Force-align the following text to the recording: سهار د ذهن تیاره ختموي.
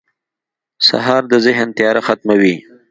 سهار 0.87 1.23
د 1.31 1.33
ذهن 1.45 1.67
تیاره 1.77 2.01
ختموي. 2.07 2.55